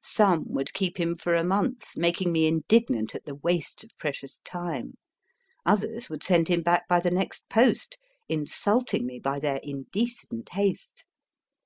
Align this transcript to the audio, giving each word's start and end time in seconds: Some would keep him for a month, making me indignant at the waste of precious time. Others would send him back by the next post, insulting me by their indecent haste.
Some 0.00 0.44
would 0.54 0.72
keep 0.72 0.98
him 0.98 1.14
for 1.14 1.34
a 1.34 1.44
month, 1.44 1.88
making 1.94 2.32
me 2.32 2.46
indignant 2.46 3.14
at 3.14 3.26
the 3.26 3.34
waste 3.34 3.84
of 3.84 3.98
precious 3.98 4.40
time. 4.42 4.94
Others 5.66 6.08
would 6.08 6.22
send 6.22 6.48
him 6.48 6.62
back 6.62 6.88
by 6.88 7.00
the 7.00 7.10
next 7.10 7.50
post, 7.50 7.98
insulting 8.30 9.04
me 9.04 9.18
by 9.18 9.38
their 9.38 9.60
indecent 9.62 10.48
haste. 10.52 11.04